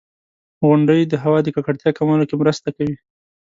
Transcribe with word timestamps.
•غونډۍ 0.65 1.01
د 1.07 1.13
هوا 1.23 1.39
د 1.43 1.47
ککړتیا 1.55 1.91
کمولو 1.97 2.27
کې 2.29 2.35
مرسته 2.41 2.67
کوي. 2.77 2.95